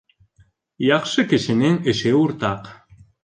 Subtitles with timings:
[0.85, 2.73] Яҡшы кешенең эше уртаҡ.